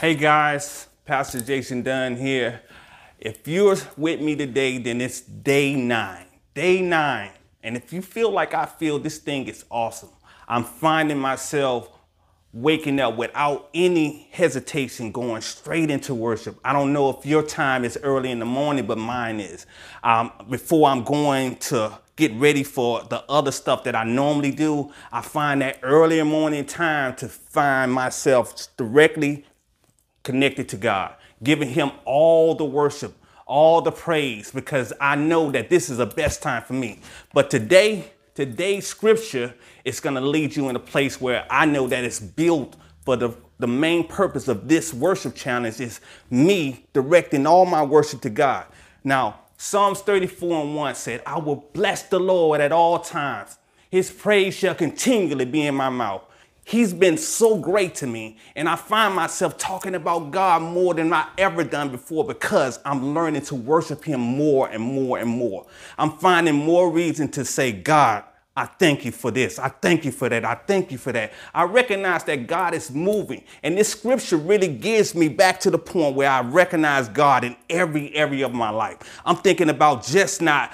[0.00, 2.62] Hey guys, Pastor Jason Dunn here.
[3.18, 6.24] If you're with me today, then it's day nine.
[6.54, 7.32] Day nine.
[7.62, 10.08] And if you feel like I feel, this thing is awesome.
[10.48, 11.90] I'm finding myself
[12.54, 16.58] waking up without any hesitation, going straight into worship.
[16.64, 19.66] I don't know if your time is early in the morning, but mine is.
[20.02, 24.94] Um, before I'm going to get ready for the other stuff that I normally do,
[25.12, 29.44] I find that early morning time to find myself directly
[30.22, 33.14] connected to God, giving Him all the worship,
[33.46, 37.00] all the praise, because I know that this is the best time for me.
[37.32, 41.86] But today, today's scripture is going to lead you in a place where I know
[41.88, 47.46] that it's built for the the main purpose of this worship challenge is me directing
[47.46, 48.64] all my worship to God.
[49.04, 53.58] Now, Psalms 34 and 1 said, I will bless the Lord at all times.
[53.90, 56.24] His praise shall continually be in my mouth.
[56.70, 58.36] He's been so great to me.
[58.54, 63.12] And I find myself talking about God more than I ever done before because I'm
[63.12, 65.66] learning to worship Him more and more and more.
[65.98, 68.22] I'm finding more reason to say, God,
[68.56, 69.58] I thank you for this.
[69.58, 70.44] I thank you for that.
[70.44, 71.32] I thank you for that.
[71.52, 73.42] I recognize that God is moving.
[73.64, 77.56] And this scripture really gives me back to the point where I recognize God in
[77.68, 79.20] every area of my life.
[79.24, 80.72] I'm thinking about just not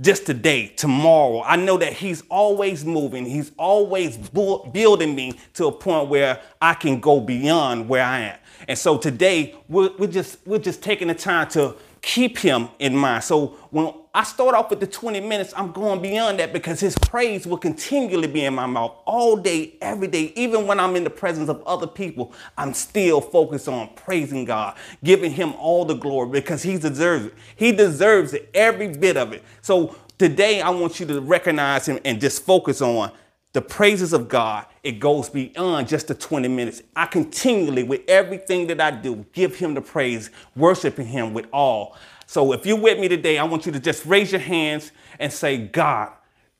[0.00, 1.42] just today, tomorrow.
[1.42, 3.26] I know that He's always moving.
[3.26, 8.20] He's always bu- building me to a point where I can go beyond where I
[8.20, 8.38] am.
[8.68, 12.96] And so today, we're, we're just we're just taking the time to keep Him in
[12.96, 13.24] mind.
[13.24, 16.96] So when I start off with the 20 minutes, I'm going beyond that because His
[16.98, 20.32] praise will continually be in my mouth all day, every day.
[20.36, 24.76] Even when I'm in the presence of other people, I'm still focused on praising God,
[25.04, 27.34] giving Him all the glory because He deserves it.
[27.56, 29.44] He deserves it, every bit of it.
[29.60, 33.12] So today, I want you to recognize Him and just focus on
[33.52, 36.82] the praises of God, it goes beyond just the 20 minutes.
[36.94, 41.96] I continually, with everything that I do, give Him the praise, worshiping Him with all.
[42.26, 45.32] So if you're with me today, I want you to just raise your hands and
[45.32, 46.12] say, God,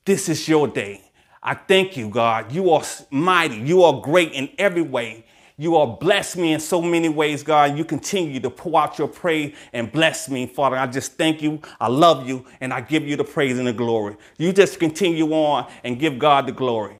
[0.03, 1.01] this is your day.
[1.41, 2.51] I thank you, God.
[2.51, 3.55] You are mighty.
[3.55, 5.25] You are great in every way.
[5.61, 7.77] You are blessed me in so many ways, God.
[7.77, 10.75] You continue to pour out your praise and bless me, Father.
[10.75, 11.61] I just thank you.
[11.79, 14.17] I love you, and I give you the praise and the glory.
[14.39, 16.95] You just continue on and give God the glory.